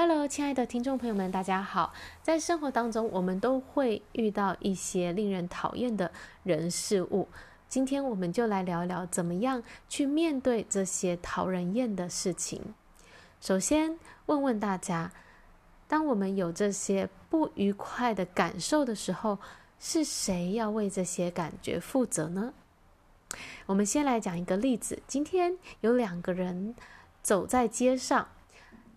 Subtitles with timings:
[0.00, 1.92] Hello，亲爱的听众朋友们，大家好。
[2.22, 6.12] 在生活当中，我们都会遇到一些令人讨厌的
[6.44, 7.26] 人事物。
[7.68, 12.62] 今天我们就来聊聊，怎么样去面对这些讨人厌的事情。
[13.40, 15.10] 首先，问问大家，
[15.88, 19.40] 当我们有这些不愉快的感受的时候，
[19.80, 22.54] 是谁要为这些感觉负责呢？
[23.66, 25.02] 我们先来讲一个例子。
[25.08, 26.76] 今天有两个人
[27.20, 28.28] 走在街上。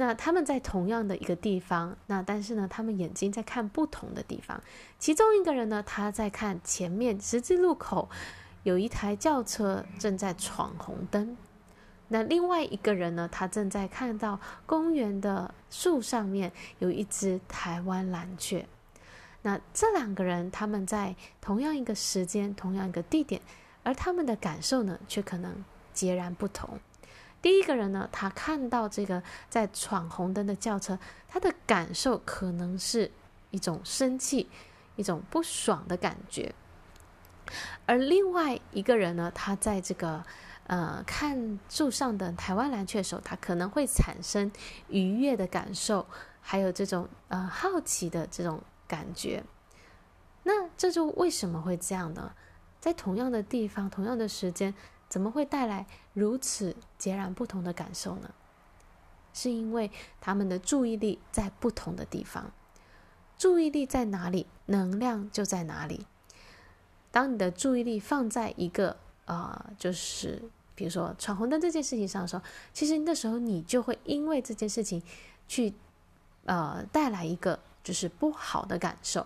[0.00, 4.62] 那他们在同样的一个地方，那但是呢，他们眼睛在看不同的地方。
[4.96, 8.08] 其中一个人呢，他在看前面十字路口
[8.62, 11.36] 有一台轿车正在闯红灯。
[12.06, 18.64] 那另外一个人呢，他正在看到公园的树上面有一只台湾蓝雀。
[19.42, 23.42] 那这两个人他们在同样一个时间、同样一个地点，
[23.82, 26.78] 而他们的感受呢，却可能截然不同。
[27.40, 30.98] 第一个人呢，他看到这个在闯红灯的轿车，
[31.28, 33.10] 他的感受可能是
[33.50, 34.48] 一种生气，
[34.96, 36.52] 一种不爽的感觉。
[37.86, 40.24] 而另外一个人呢，他在这个
[40.66, 44.50] 呃看树上的台湾蓝鹊的时候，他可能会产生
[44.88, 46.04] 愉悦的感受，
[46.40, 49.44] 还有这种呃好奇的这种感觉。
[50.42, 52.32] 那这就为什么会这样呢？
[52.80, 54.74] 在同样的地方，同样的时间。
[55.08, 55.86] 怎么会带来
[56.18, 58.30] 如此截然不同的感受呢？
[59.32, 62.50] 是因为他们的注意力在不同的地方。
[63.36, 66.06] 注意力在哪里，能量就在哪里。
[67.12, 70.42] 当你的注意力放在一个呃，就是
[70.74, 75.00] 比如说闯红灯这件事情上的时候，其实那时候你就会因为这件事情
[75.46, 75.72] 去
[76.46, 79.24] 呃带来一个就是不好的感受。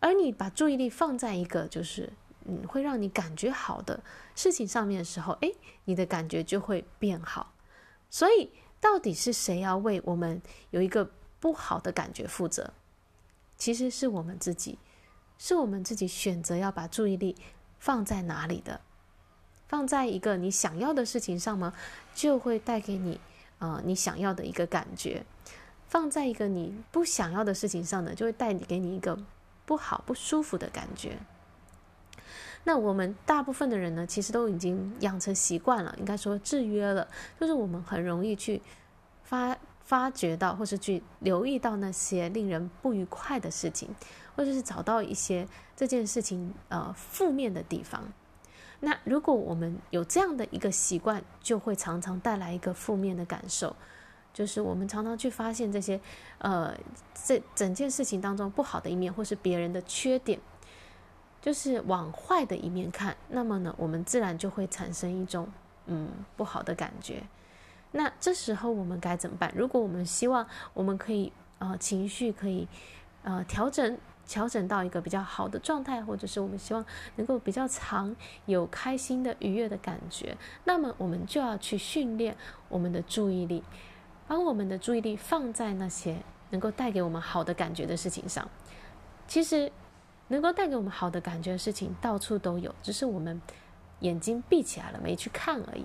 [0.00, 2.12] 而你把注意力放在一个就是。
[2.46, 4.00] 嗯，会让你感觉好的
[4.34, 5.54] 事情上面的时候，诶，
[5.84, 7.52] 你的感觉就会变好。
[8.10, 12.72] 所以，到底是谁要为我们有一个不好的感觉负责？
[13.56, 14.78] 其实是我们自己，
[15.38, 17.36] 是我们自己选择要把注意力
[17.78, 18.80] 放在哪里的。
[19.68, 21.72] 放在一个你想要的事情上吗？
[22.14, 23.18] 就会带给你，
[23.58, 25.24] 呃，你想要的一个感觉。
[25.86, 29.18] 放在一个你不想要的事情上呢，就会带你给你一个
[29.64, 31.18] 不好、不舒服的感觉。
[32.64, 37.08] 那我们大部分的人呢，其实都已经养成习惯了，应该说制约了，
[37.40, 38.62] 就是我们很容易去
[39.24, 43.88] 发发觉到，或是去留意到那些令人不愉快的事情，
[44.36, 48.12] 或者是找到一些这件事情呃负面的地方。
[48.78, 53.74] 那如果我们有这样的一个习惯，就会常常带来一个负面的感受，
[54.32, 56.00] 就是我们常常去发现这些
[56.38, 56.72] 呃
[57.24, 60.38] 这整件事情当中不好的一面，或是别人的缺点。
[61.42, 65.48] 就是往坏的一面看，那么呢，我们自然就会产生一种
[65.86, 67.24] 嗯不好的感觉。
[67.90, 69.52] 那这时候我们该怎么办？
[69.56, 72.68] 如果我们希望我们可以呃情绪可以
[73.24, 76.86] 呃调整调整到一个比较好的状态，或者是我们希望
[77.16, 78.14] 能够比较长
[78.46, 82.36] 有开心的愉悦的感觉，那么我们就要去训练
[82.68, 83.64] 我们的注意力，
[84.28, 86.18] 把我们的注意力放在那些
[86.50, 88.48] 能够带给我们好的感觉的事情上。
[89.26, 89.72] 其实。
[90.32, 93.38] 能够带给我们好的感觉的事情到处都有，只是我们
[94.00, 95.84] 眼睛闭起来了，没去看而已。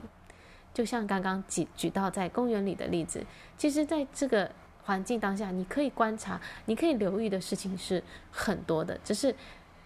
[0.73, 3.25] 就像刚刚举举到在公园里的例子，
[3.57, 4.49] 其实在这个
[4.83, 9.35] 环境当下，你可以观察，你可以留意的事情是很多的，只是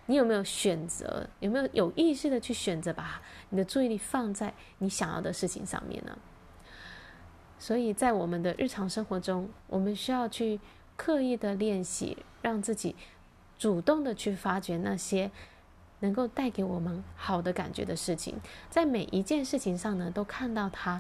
[0.06, 3.20] 你有没有选择，有没有有意识的去选择把
[3.50, 6.16] 你的注意力放在你想要的事情上面呢？
[7.58, 10.60] 所以在我们的日常生活中，我们需要去
[10.96, 12.96] 刻意的练习，让自己。
[13.62, 15.30] 主动的去发掘那些
[16.00, 18.42] 能够带给我们好的感觉的事情，
[18.72, 21.00] 在每一件事情上呢，都看到它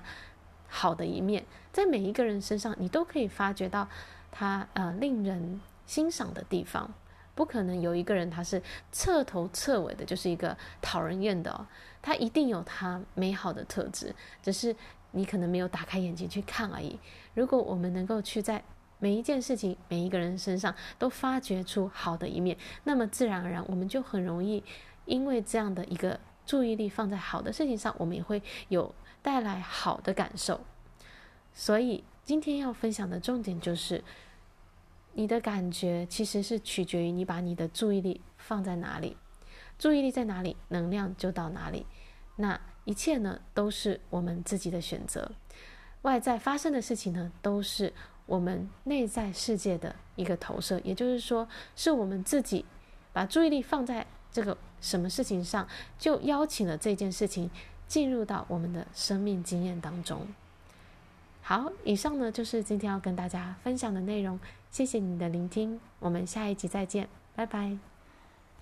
[0.68, 1.44] 好的一面。
[1.74, 3.88] 在每一个人身上，你都可以发掘到
[4.30, 6.94] 他呃令人欣赏的地方。
[7.34, 8.62] 不可能有一个人他是
[8.92, 11.66] 彻头彻尾的，就是一个讨人厌的。
[12.00, 14.14] 他一定有他美好的特质，
[14.44, 14.76] 只是
[15.10, 17.00] 你可能没有打开眼睛去看而已。
[17.34, 18.64] 如果我们能够去在
[19.02, 24.64] 每一件事情，每一个人身上都发掘出好的一面，那么自然而然，我们就很容易
[25.06, 28.94] 因为这样的一个注意力放在好的事情上，我们也会有
[29.24, 30.62] 带来好的感受。
[31.52, 34.03] 所以今天要分享的重点就是，
[35.14, 39.18] 你的感觉其实是取决于你把你的注意力放在哪里，
[39.80, 41.88] 注意力在哪里，能量就到哪里。
[42.36, 45.32] 那一切呢，都是我们自己的选择。
[46.04, 47.92] 外在发生的事情呢，都是。
[48.26, 52.66] 我们内在世界的一个投射，也就是说，是我们自己
[53.14, 55.68] 把注意力放在这个什么事情上，
[56.00, 57.50] 就邀请了这件事情
[57.88, 60.28] 进入到我们的生命经验当中。
[61.41, 64.40] 好，以上呢就是今天要跟大家分享的内容。
[64.70, 67.91] 谢谢你的聆听，我们下一集再见，拜拜。